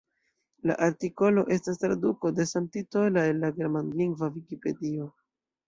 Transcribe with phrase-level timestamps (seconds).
[0.69, 5.11] La artikolo estas traduko de samtitola el la germanlingva Vikipedio.